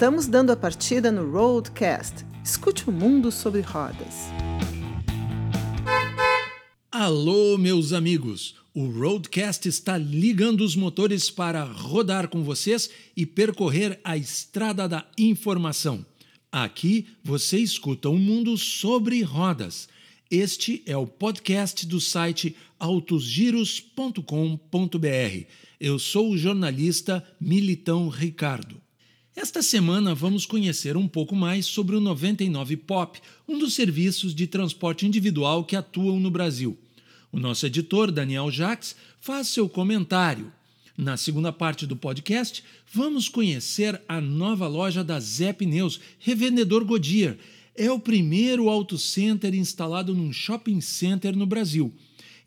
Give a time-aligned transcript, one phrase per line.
[0.00, 2.24] Estamos dando a partida no Roadcast.
[2.42, 4.30] Escute o mundo sobre rodas.
[6.90, 8.54] Alô, meus amigos!
[8.72, 15.06] O Roadcast está ligando os motores para rodar com vocês e percorrer a estrada da
[15.18, 16.02] informação.
[16.50, 19.86] Aqui você escuta um mundo sobre rodas.
[20.30, 25.44] Este é o podcast do site autosgiros.com.br.
[25.78, 28.79] Eu sou o jornalista Militão Ricardo.
[29.42, 34.46] Esta semana vamos conhecer um pouco mais sobre o 99 Pop, um dos serviços de
[34.46, 36.76] transporte individual que atuam no Brasil.
[37.32, 40.52] O nosso editor, Daniel Jacques, faz seu comentário.
[40.94, 42.62] Na segunda parte do podcast,
[42.92, 47.38] vamos conhecer a nova loja da Zé Pneus, revendedor Goodyear.
[47.74, 51.90] É o primeiro auto center instalado num shopping center no Brasil.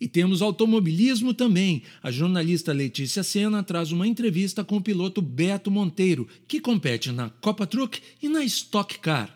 [0.03, 1.81] E temos automobilismo também.
[2.03, 7.29] A jornalista Letícia Sena traz uma entrevista com o piloto Beto Monteiro, que compete na
[7.29, 9.33] Copa Truck e na Stock Car.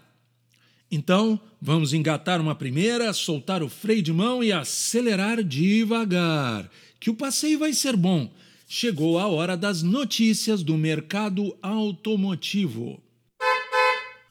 [0.91, 7.15] Então, vamos engatar uma primeira, soltar o freio de mão e acelerar devagar, que o
[7.15, 8.29] passeio vai ser bom.
[8.67, 13.01] Chegou a hora das notícias do mercado automotivo.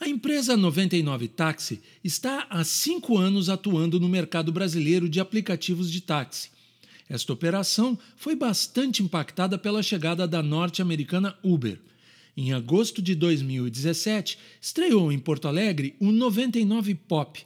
[0.07, 6.01] A empresa 99 Táxi está há cinco anos atuando no mercado brasileiro de aplicativos de
[6.01, 6.48] táxi.
[7.09, 11.81] Esta operação foi bastante impactada pela chegada da norte-americana Uber.
[12.37, 17.45] Em agosto de 2017, estreou em Porto Alegre o 99 Pop,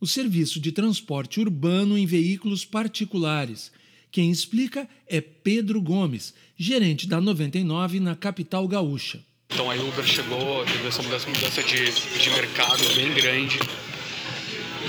[0.00, 3.70] o serviço de transporte urbano em veículos particulares.
[4.10, 9.27] Quem explica é Pedro Gomes, gerente da 99 na capital gaúcha.
[9.50, 13.58] Então a Uber chegou, teve essa mudança, mudança de, de mercado bem grande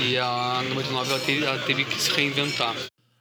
[0.07, 2.75] e a 99 ela teve, ela teve que se reinventar.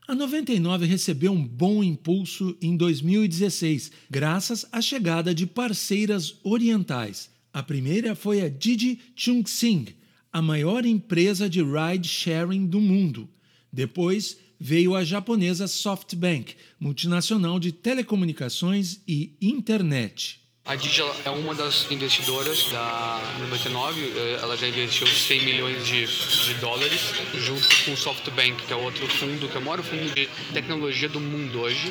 [0.06, 7.31] A 99 recebeu um bom impulso em 2016, graças à chegada de parceiras orientais.
[7.53, 9.88] A primeira foi a Didi Chungxing,
[10.32, 13.28] a maior empresa de ride sharing do mundo.
[13.72, 20.47] Depois veio a japonesa SoftBank, multinacional de telecomunicações e internet.
[20.69, 26.06] A Didi é uma das investidoras da 99, eh, ela já investiu 100 milhões de,
[26.06, 27.01] de, dólares,
[27.39, 31.09] junto com o SoftBank, que é outro fundo, que é o maior fundo de tecnologia
[31.09, 31.91] do mundo hoje,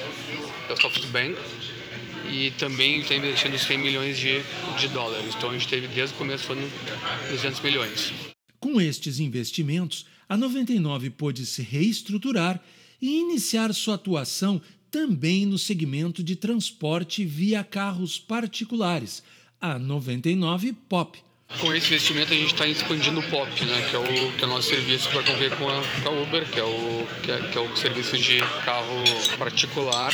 [0.70, 1.36] é o SoftBank,
[2.32, 4.44] e também está investindo 100 milhões de,
[4.78, 5.34] de dólares.
[5.36, 6.70] Então a gente teve desde o começo ano
[7.32, 8.14] 200 milhões.
[8.60, 12.62] Com estes investimentos, a 99 pôde se reestruturar
[13.02, 14.62] e iniciar sua atuação
[14.98, 19.22] também no segmento de transporte via carros particulares,
[19.62, 21.20] a 99 Pop.
[21.60, 24.48] Com esse investimento a gente está expandindo o POP, né, que, é o, que é
[24.48, 27.48] o nosso serviço para concorrer com a, com a Uber, que é, o, que é,
[27.48, 29.04] que é o serviço de carro
[29.38, 30.12] particular.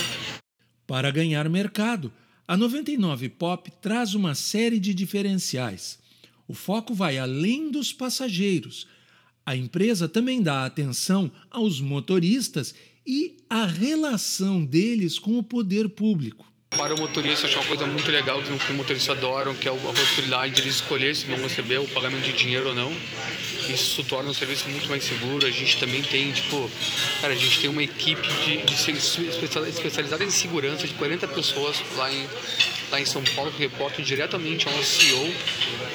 [0.85, 2.11] Para ganhar mercado,
[2.45, 5.97] a 99 Pop traz uma série de diferenciais.
[6.45, 8.85] O foco vai além dos passageiros.
[9.45, 12.75] A empresa também dá atenção aos motoristas
[13.05, 16.45] e a relação deles com o poder público.
[16.77, 19.75] Para o motorista, acho uma coisa muito legal que os motoristas adoram, que é a
[19.75, 22.91] possibilidade de eles escolher se vão receber o pagamento de dinheiro ou não.
[23.69, 25.45] Isso torna o serviço muito mais seguro.
[25.45, 26.69] A gente também tem, tipo,
[27.21, 28.73] cara, a gente tem uma equipe de, de
[29.69, 32.27] especializada em segurança de 40 pessoas lá em,
[32.91, 35.29] lá em São Paulo que reportam diretamente ao CEO,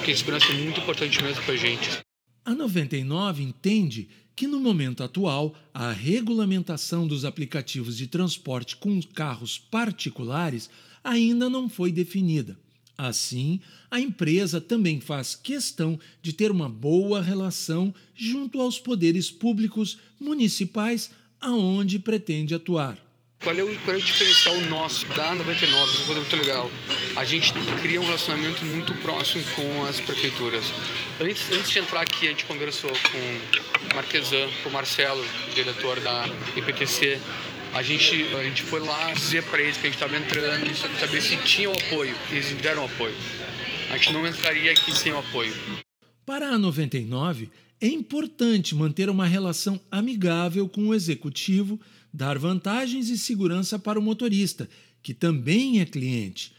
[0.05, 1.99] que a segurança é muito importante mesmo para a gente.
[2.45, 9.59] A 99 entende que no momento atual a regulamentação dos aplicativos de transporte com carros
[9.59, 10.71] particulares
[11.03, 12.57] ainda não foi definida.
[12.97, 13.59] Assim,
[13.91, 21.11] a empresa também faz questão de ter uma boa relação junto aos poderes públicos municipais
[21.41, 23.08] aonde pretende atuar.
[23.49, 25.91] Qual é, o, qual é o nosso da 99?
[25.91, 26.71] Isso é muito legal.
[27.17, 27.51] A gente
[27.81, 30.67] cria um relacionamento muito próximo com as prefeituras.
[31.19, 35.99] Antes, antes de entrar aqui, a gente conversou com o Marquesan, com o Marcelo, diretor
[36.01, 37.19] da IPTC.
[37.73, 40.75] A gente, a gente foi lá dizer para eles que a gente estava entrando e
[41.01, 42.15] saber se tinham apoio.
[42.31, 43.17] Eles deram apoio.
[43.91, 45.55] A gente não entraria aqui sem o apoio.
[46.27, 47.49] Para a 99,
[47.81, 51.81] é importante manter uma relação amigável com o executivo
[52.19, 54.69] dar vantagens e segurança para o motorista,
[55.01, 56.53] que também é cliente.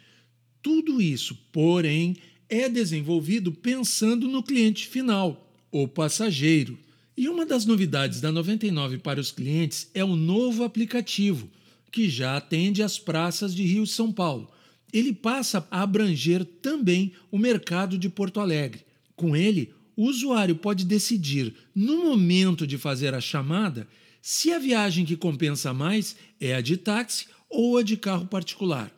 [0.61, 2.15] Tudo isso, porém,
[2.47, 6.79] é desenvolvido pensando no cliente final, o passageiro.
[7.15, 11.49] E uma das novidades da 99 para os clientes é o novo aplicativo,
[11.91, 14.49] que já atende às praças de Rio e São Paulo.
[14.93, 18.85] Ele passa a abranger também o mercado de Porto Alegre.
[19.13, 23.85] Com ele, o usuário pode decidir, no momento de fazer a chamada,
[24.21, 28.91] se a viagem que compensa mais é a de táxi ou a de carro particular.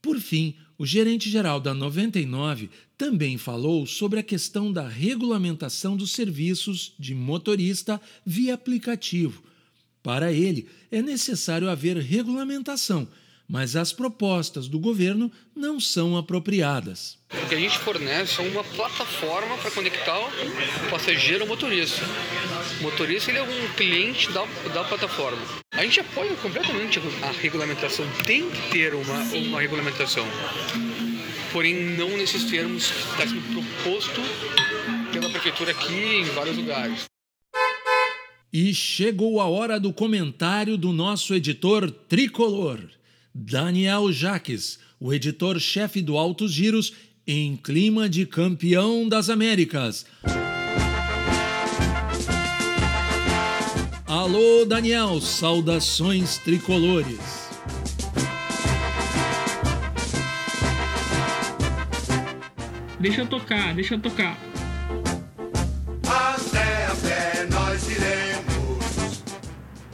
[0.00, 6.94] Por fim, O gerente-geral da 99 também falou sobre a questão da regulamentação dos serviços
[6.96, 9.42] de motorista via aplicativo.
[10.04, 13.08] Para ele, é necessário haver regulamentação,
[13.48, 17.18] mas as propostas do governo não são apropriadas.
[17.32, 22.02] O que a gente fornece é uma plataforma para conectar o passageiro ao motorista.
[22.78, 25.42] O motorista ele é um cliente da, da plataforma.
[25.72, 30.24] A gente apoia completamente a regulamentação, tem que ter uma, uma regulamentação.
[31.52, 34.20] Porém, não nesses termos que está sendo proposto
[35.12, 37.04] pela prefeitura aqui em vários lugares.
[38.52, 42.78] E chegou a hora do comentário do nosso editor tricolor,
[43.34, 46.92] Daniel Jaques, o editor-chefe do Altos Giros,
[47.26, 50.06] em clima de campeão das Américas.
[54.28, 57.48] Alô, Daniel, saudações tricolores.
[63.00, 64.36] Deixa eu tocar, deixa eu tocar.
[66.06, 69.22] Até a pé nós iremos.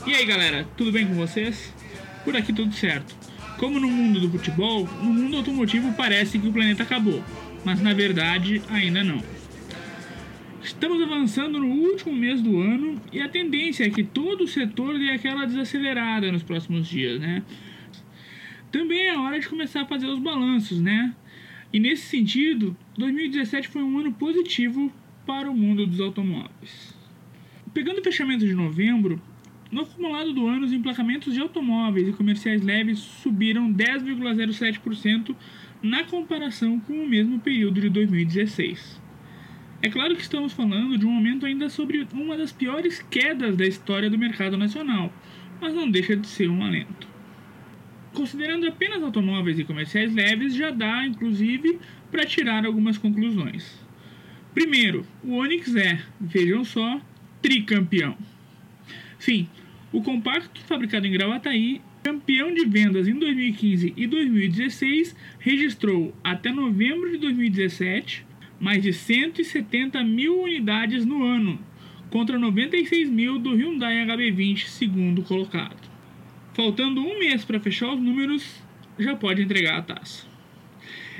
[0.05, 1.73] E aí galera, tudo bem com vocês?
[2.25, 3.15] Por aqui tudo certo.
[3.57, 7.23] Como no mundo do futebol, no mundo automotivo parece que o planeta acabou,
[7.65, 9.23] mas na verdade ainda não.
[10.64, 14.99] Estamos avançando no último mês do ano e a tendência é que todo o setor
[14.99, 17.43] dê aquela desacelerada nos próximos dias, né?
[18.72, 21.14] Também é hora de começar a fazer os balanços, né?
[21.70, 24.90] E nesse sentido, 2017 foi um ano positivo
[25.26, 26.96] para o mundo dos automóveis.
[27.75, 29.20] Pegando o fechamento de novembro,
[29.70, 35.37] no acumulado do ano, os emplacamentos de automóveis e comerciais leves subiram 10,07%
[35.82, 39.04] na comparação com o mesmo período de 2016.
[39.85, 43.67] É claro que estamos falando de um momento ainda sobre uma das piores quedas da
[43.67, 45.13] história do mercado nacional,
[45.61, 47.07] mas não deixa de ser um alento.
[48.15, 51.79] Considerando apenas automóveis e comerciais leves, já dá, inclusive,
[52.11, 53.79] para tirar algumas conclusões.
[54.55, 56.99] Primeiro, o Onix é, vejam só,
[57.43, 58.17] tricampeão.
[59.19, 59.47] Sim,
[59.93, 67.11] o compacto fabricado em Gravataí, campeão de vendas em 2015 e 2016, registrou até novembro
[67.11, 71.59] de 2017 mais de 170 mil unidades no ano,
[72.11, 75.91] contra 96 mil do Hyundai HB20, segundo colocado.
[76.55, 78.62] Faltando um mês para fechar os números,
[78.99, 80.27] já pode entregar a taça.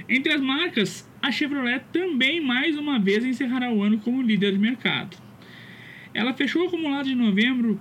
[0.09, 4.59] Entre as marcas, a Chevrolet também mais uma vez encerrará o ano como líder de
[4.59, 5.17] mercado.
[6.13, 7.81] Ela fechou o acumulado de novembro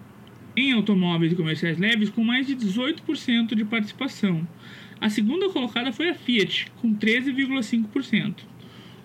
[0.56, 4.48] em automóveis e comerciais leves com mais de 18% de participação.
[5.00, 8.53] A segunda colocada foi a Fiat, com 13,5%.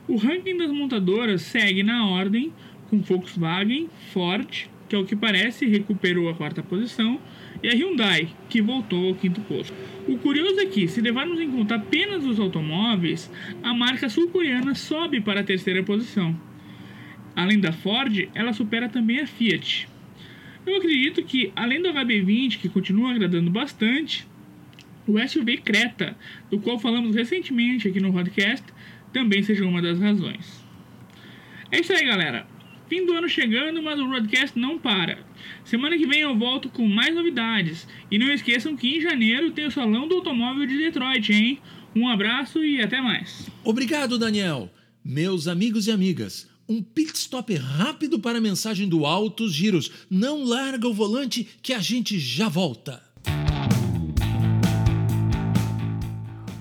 [0.08, 2.50] O ranking das montadoras segue na ordem
[2.88, 7.20] com Volkswagen, Ford, que ao que parece recuperou a quarta posição,
[7.62, 9.74] e a Hyundai, que voltou ao quinto posto.
[10.06, 13.30] O curioso é que, se levarmos em conta apenas os automóveis,
[13.62, 16.34] a marca sul-coreana sobe para a terceira posição.
[17.36, 19.86] Além da Ford, ela supera também a Fiat.
[20.64, 24.26] Eu acredito que, além do HB20, que continua agradando bastante,
[25.06, 26.16] o SUV Creta,
[26.50, 28.64] do qual falamos recentemente aqui no podcast,
[29.12, 30.64] também seja uma das razões.
[31.70, 32.46] É isso aí, galera.
[32.88, 35.18] Fim do ano chegando, mas o broadcast não para.
[35.62, 37.86] Semana que vem eu volto com mais novidades.
[38.10, 41.58] E não esqueçam que em janeiro tem o Salão do Automóvel de Detroit, hein?
[41.94, 43.50] Um abraço e até mais.
[43.62, 44.70] Obrigado, Daniel.
[45.04, 49.90] Meus amigos e amigas, um pit stop rápido para a mensagem do Altos Giros.
[50.10, 53.02] Não larga o volante que a gente já volta.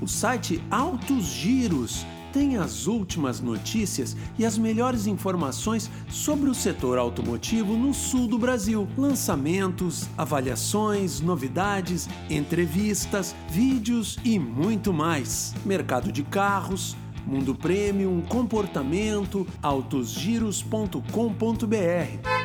[0.02, 6.98] O site Altos Giros tem as últimas notícias e as melhores informações sobre o setor
[6.98, 8.88] automotivo no sul do Brasil.
[8.98, 15.54] Lançamentos, avaliações, novidades, entrevistas, vídeos e muito mais.
[15.66, 22.38] Mercado de carros, mundo premium, comportamento, autosgiros.com.br.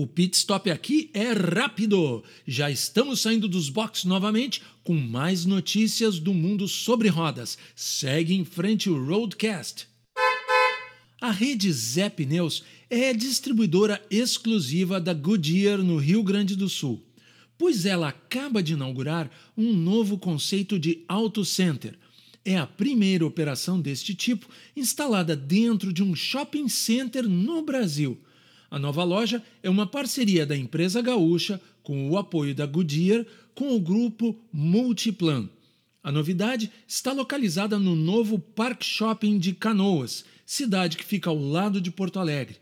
[0.00, 2.22] O pit stop aqui é rápido.
[2.46, 7.58] Já estamos saindo dos boxes novamente com mais notícias do mundo sobre rodas.
[7.74, 9.88] Segue em frente o Roadcast.
[11.20, 17.04] A rede Zé Pneus é distribuidora exclusiva da Goodyear no Rio Grande do Sul,
[17.58, 21.98] pois ela acaba de inaugurar um novo conceito de Auto Center.
[22.44, 28.16] É a primeira operação deste tipo instalada dentro de um shopping center no Brasil.
[28.70, 33.74] A nova loja é uma parceria da empresa gaúcha com o apoio da Goodyear com
[33.74, 35.48] o grupo Multiplan.
[36.02, 41.80] A novidade está localizada no novo Park Shopping de Canoas, cidade que fica ao lado
[41.80, 42.56] de Porto Alegre.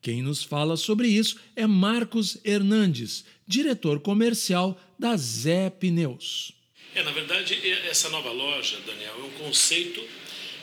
[0.00, 6.52] Quem nos fala sobre isso é Marcos Hernandes, diretor comercial da Zé Pneus.
[6.94, 7.56] É, na verdade,
[7.88, 10.02] essa nova loja, Daniel, é um conceito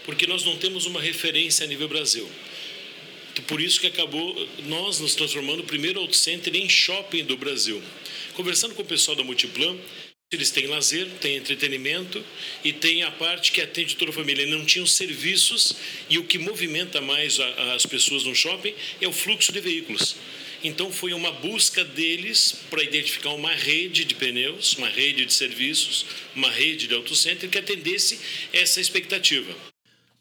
[0.06, 2.30] porque nós não temos uma referência a nível Brasil.
[3.50, 7.82] Por isso que acabou nós nos transformando o primeiro auto center em shopping do Brasil.
[8.36, 9.76] Conversando com o pessoal da Multiplan,
[10.32, 12.24] eles têm lazer, têm entretenimento
[12.64, 14.46] e tem a parte que atende toda a família.
[14.46, 15.76] Não tinham serviços
[16.08, 17.40] e o que movimenta mais
[17.74, 20.16] as pessoas no shopping é o fluxo de veículos.
[20.64, 26.06] Então foi uma busca deles para identificar uma rede de pneus, uma rede de serviços,
[26.36, 28.20] uma rede de autocenter que atendesse
[28.54, 29.56] essa expectativa.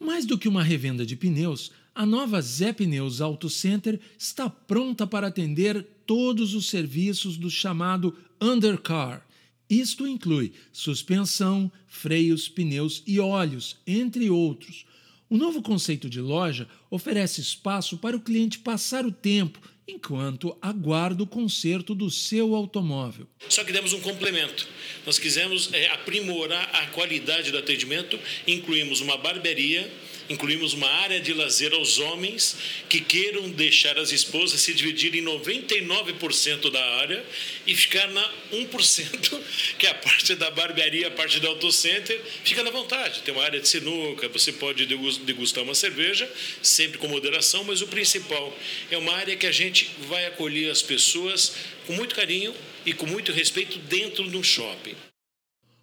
[0.00, 5.06] Mais do que uma revenda de pneus, a nova Zé Pneus Auto Center está pronta
[5.06, 9.28] para atender todos os serviços do chamado undercar
[9.68, 14.86] isto inclui suspensão, freios, pneus e óleos, entre outros.
[15.28, 21.22] O novo conceito de loja oferece espaço para o cliente passar o tempo enquanto aguarda
[21.22, 23.26] o conserto do seu automóvel.
[23.48, 24.66] Só que demos um complemento.
[25.04, 29.90] Nós quisemos é, aprimorar a qualidade do atendimento, incluímos uma barbearia
[30.28, 32.56] Incluímos uma área de lazer aos homens
[32.88, 37.24] que queiram deixar as esposas se dividirem em 99% da área
[37.66, 39.40] e ficar na 1%,
[39.78, 43.22] que é a parte da barbearia, a parte do autocenter, fica na vontade.
[43.22, 46.30] Tem uma área de sinuca, você pode degustar uma cerveja,
[46.62, 48.56] sempre com moderação, mas o principal
[48.90, 51.54] é uma área que a gente vai acolher as pessoas
[51.86, 52.54] com muito carinho
[52.84, 54.94] e com muito respeito dentro de um shopping.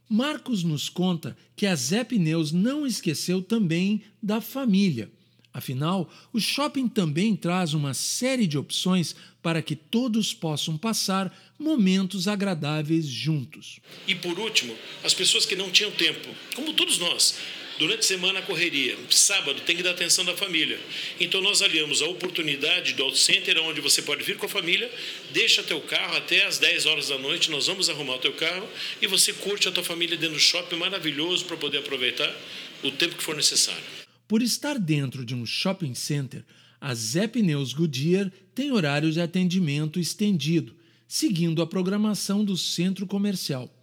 [0.10, 5.10] Marcos nos conta que a Zé Pneus não esqueceu também da família.
[5.52, 12.28] Afinal, o shopping também traz uma série de opções para que todos possam passar momentos
[12.28, 13.80] agradáveis juntos.
[14.06, 17.38] E por último, as pessoas que não tinham tempo, como todos nós,
[17.78, 18.98] Durante a semana, a correria.
[19.10, 20.80] Sábado, tem que dar atenção da família.
[21.20, 24.90] Então, nós aliamos a oportunidade do Auto Center, onde você pode vir com a família,
[25.34, 28.68] deixa teu carro até as 10 horas da noite, nós vamos arrumar o teu carro
[29.02, 32.34] e você curte a tua família dentro do shopping maravilhoso para poder aproveitar
[32.82, 33.84] o tempo que for necessário.
[34.26, 36.46] Por estar dentro de um shopping center,
[36.80, 40.74] a Zé Pneus Goodyear tem horário de atendimento estendido,
[41.08, 43.75] seguindo a programação do centro comercial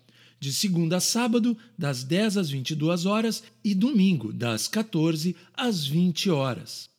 [0.42, 6.30] de segunda a sábado, das 10 às 22 horas e domingo, das 14 às 20
[6.30, 6.90] horas.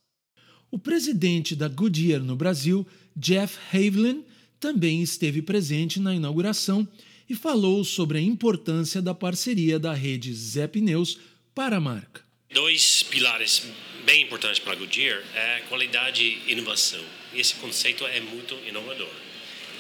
[0.71, 4.23] O presidente da Goodyear no Brasil, Jeff Haviland,
[4.61, 6.87] também esteve presente na inauguração
[7.29, 11.19] e falou sobre a importância da parceria da rede Zé Pneus
[11.53, 12.23] para a marca.
[12.49, 13.63] Dois pilares
[14.05, 17.03] bem importantes para a Goodyear é qualidade e inovação.
[17.35, 19.32] Esse conceito é muito inovador.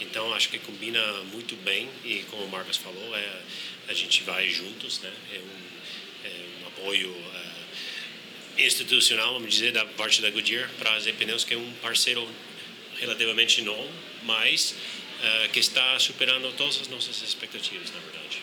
[0.03, 3.41] Então acho que combina muito bem e como o Marcos falou, é,
[3.87, 5.11] a gente vai juntos, né?
[5.33, 7.15] É um, é um apoio
[8.57, 11.71] é, institucional, vamos dizer, da parte da Goodyear para a Z Pneus, que é um
[11.81, 12.27] parceiro
[12.99, 13.89] relativamente novo,
[14.23, 14.75] mas
[15.21, 18.41] é, que está superando todas as nossas expectativas, na verdade.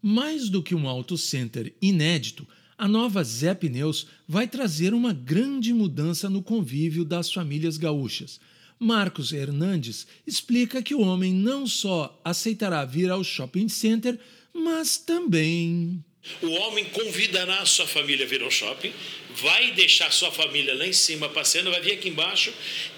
[0.00, 2.46] Mais do que um auto center inédito,
[2.78, 8.38] a nova Zé Pneus vai trazer uma grande mudança no convívio das famílias gaúchas
[8.78, 14.18] Marcos Hernandes explica que o homem não só aceitará vir ao shopping center,
[14.52, 16.04] mas também.
[16.42, 18.92] O homem convidará a sua família a vir ao shopping,
[19.36, 22.52] vai deixar sua família lá em cima passeando, vai vir aqui embaixo,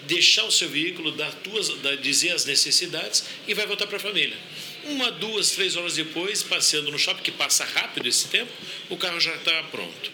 [0.06, 4.00] deixar o seu veículo, dar tuas, dar, dizer as necessidades e vai voltar para a
[4.00, 4.36] família.
[4.84, 8.50] Uma, duas, três horas depois, passeando no shopping, que passa rápido esse tempo,
[8.88, 10.12] o carro já está pronto.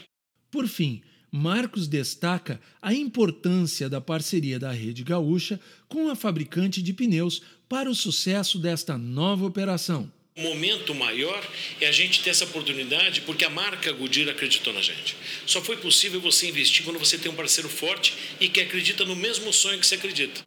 [0.50, 1.02] Por fim,
[1.36, 7.90] Marcos destaca a importância da parceria da Rede Gaúcha com a fabricante de pneus para
[7.90, 10.08] o sucesso desta nova operação.
[10.38, 11.44] O momento maior
[11.80, 15.16] é a gente ter essa oportunidade porque a marca Goodyear acreditou na gente.
[15.44, 19.16] Só foi possível você investir quando você tem um parceiro forte e que acredita no
[19.16, 20.40] mesmo sonho que você acredita.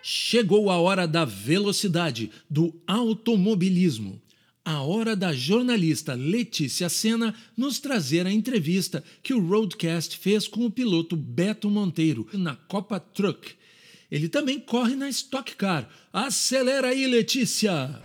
[0.00, 4.22] Chegou a hora da velocidade, do automobilismo
[4.70, 10.66] a hora da jornalista Letícia Sena nos trazer a entrevista que o Roadcast fez com
[10.66, 13.54] o piloto Beto Monteiro na Copa Truck.
[14.10, 15.88] Ele também corre na Stock Car.
[16.12, 17.98] Acelera aí, Letícia!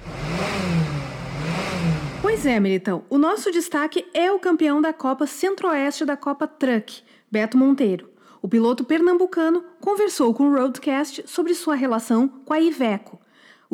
[2.21, 3.03] Pois é, Militão.
[3.09, 8.09] O nosso destaque é o campeão da Copa Centro-Oeste da Copa Truck, Beto Monteiro.
[8.41, 13.19] O piloto pernambucano conversou com o Roadcast sobre sua relação com a Iveco,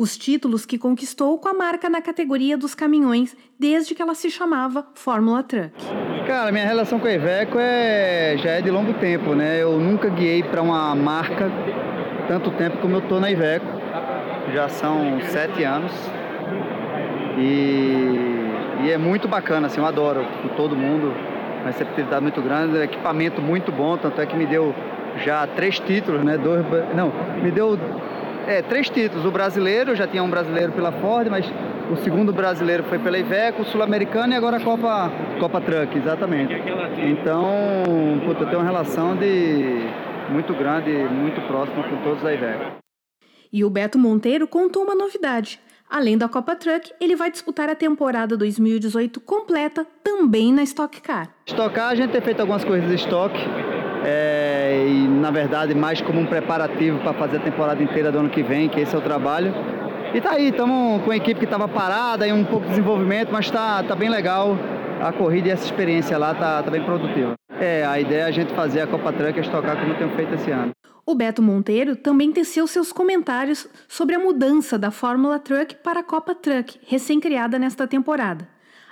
[0.00, 4.30] os títulos que conquistou com a marca na categoria dos caminhões desde que ela se
[4.30, 5.72] chamava Fórmula Truck.
[6.26, 9.62] Cara, minha relação com a Iveco é, já é de longo tempo, né?
[9.62, 11.52] Eu nunca guiei para uma marca
[12.26, 13.66] tanto tempo como eu tô na Iveco.
[14.54, 15.92] Já são sete anos.
[17.36, 21.14] E, e é muito bacana, assim, eu adoro com todo mundo.
[21.60, 24.74] Uma receptividade muito grande, equipamento muito bom, tanto é que me deu
[25.18, 26.38] já três títulos, né?
[26.38, 26.64] Dois,
[26.96, 27.78] não, me deu
[28.46, 29.24] é, três títulos.
[29.24, 31.46] O brasileiro, já tinha um brasileiro pela Ford, mas
[31.90, 36.54] o segundo brasileiro foi pela Iveco, o sul-americano e agora a Copa, Copa Truck, exatamente.
[36.98, 39.86] Então, puta, eu tenho uma relação de
[40.30, 42.78] muito grande, muito próxima com todos da Iveco.
[43.52, 45.58] E o Beto Monteiro contou uma novidade.
[45.90, 51.28] Além da Copa Truck, ele vai disputar a temporada 2018 completa também na Stock Car.
[51.46, 53.40] Stock Car, a gente tem feito algumas coisas de estoque,
[54.04, 58.30] é, e na verdade mais como um preparativo para fazer a temporada inteira do ano
[58.30, 59.54] que vem, que esse é o trabalho.
[60.12, 63.30] E tá aí, estamos com a equipe que estava parada e um pouco de desenvolvimento,
[63.30, 64.56] mas tá, tá bem legal
[65.00, 67.34] a corrida e essa experiência lá tá, tá bem produtiva.
[67.60, 70.34] É, a ideia é a gente fazer a Copa Truck e estocar como temos feito
[70.34, 70.72] esse ano.
[71.06, 76.04] O Beto Monteiro também teceu seus comentários sobre a mudança da Fórmula Truck para a
[76.04, 78.46] Copa Truck, recém-criada nesta temporada.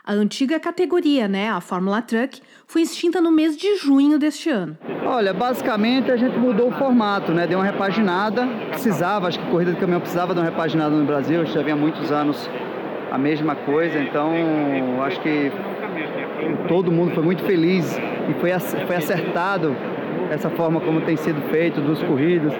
[0.08, 4.74] A antiga categoria, né, a Fórmula Truck, foi extinta no mês de junho deste ano.
[5.04, 7.46] Olha, basicamente a gente mudou o formato, né?
[7.46, 8.46] Deu uma repaginada.
[8.70, 12.10] Precisava, acho que corrida de caminhão precisava de uma repaginada no Brasil, já havia muitos
[12.10, 12.48] anos
[13.10, 14.32] a mesma coisa, então
[15.04, 15.52] acho que
[16.68, 18.00] todo mundo foi muito feliz
[18.30, 18.50] e foi,
[18.86, 19.76] foi acertado
[20.30, 22.54] essa forma como tem sido feito dos corridas.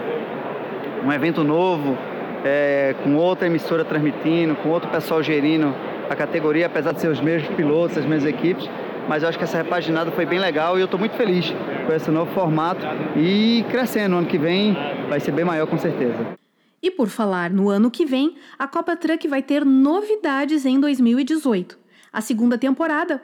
[1.03, 1.97] Um evento novo,
[2.45, 5.75] é, com outra emissora transmitindo, com outro pessoal gerindo
[6.09, 8.69] a categoria, apesar de ser os mesmos pilotos, as mesmas equipes.
[9.09, 11.53] Mas eu acho que essa repaginada foi bem legal e eu estou muito feliz
[11.87, 12.85] com esse novo formato
[13.17, 14.17] e crescendo.
[14.17, 14.77] Ano que vem
[15.09, 16.37] vai ser bem maior com certeza.
[16.83, 21.79] E por falar no ano que vem, a Copa Truck vai ter novidades em 2018.
[22.13, 23.23] A segunda temporada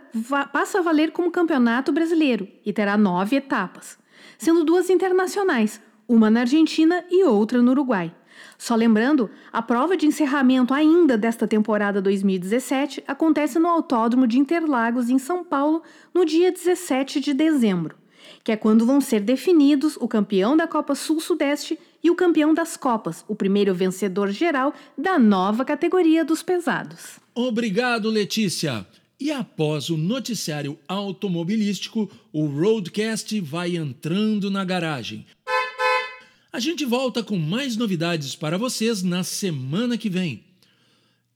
[0.52, 3.98] passa a valer como campeonato brasileiro e terá nove etapas,
[4.38, 8.12] sendo duas internacionais, uma na Argentina e outra no Uruguai.
[8.58, 15.10] Só lembrando, a prova de encerramento ainda desta temporada 2017 acontece no Autódromo de Interlagos,
[15.10, 17.96] em São Paulo, no dia 17 de dezembro,
[18.42, 22.76] que é quando vão ser definidos o campeão da Copa Sul-Sudeste e o campeão das
[22.76, 27.18] Copas, o primeiro vencedor geral da nova categoria dos pesados.
[27.34, 28.86] Obrigado, Letícia!
[29.18, 35.24] E após o noticiário automobilístico, o Roadcast vai entrando na garagem.
[36.54, 40.44] A gente volta com mais novidades para vocês na semana que vem.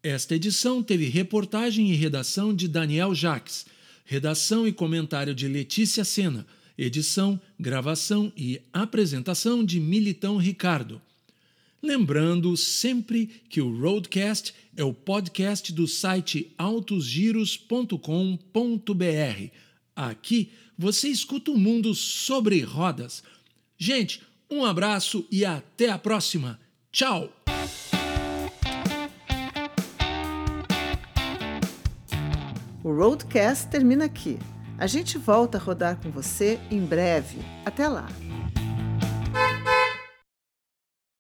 [0.01, 3.67] Esta edição teve reportagem e redação de Daniel Jacques,
[4.05, 6.47] redação e comentário de Letícia Sena,
[6.79, 11.03] edição, gravação e apresentação de Militão Ricardo.
[11.83, 19.51] Lembrando sempre que o Roadcast é o podcast do site autosgiros.com.br.
[19.97, 23.25] Aqui você escuta o mundo sobre rodas.
[23.77, 26.59] Gente, um abraço e até a próxima.
[26.91, 27.31] Tchau!
[32.83, 34.39] O Roadcast termina aqui.
[34.79, 37.39] A gente volta a rodar com você em breve.
[37.67, 38.09] Até lá!